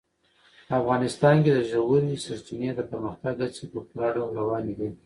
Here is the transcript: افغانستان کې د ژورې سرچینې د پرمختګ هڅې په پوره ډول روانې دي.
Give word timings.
افغانستان 0.79 1.35
کې 1.43 1.51
د 1.53 1.59
ژورې 1.71 2.15
سرچینې 2.25 2.69
د 2.75 2.81
پرمختګ 2.89 3.35
هڅې 3.45 3.65
په 3.71 3.79
پوره 3.87 4.09
ډول 4.15 4.29
روانې 4.39 4.73
دي. 4.79 4.89